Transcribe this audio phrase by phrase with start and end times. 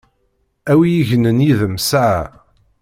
[0.71, 2.23] A wi yegnen yid-m saɛa!